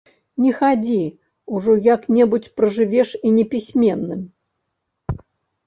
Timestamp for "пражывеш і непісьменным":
2.61-4.21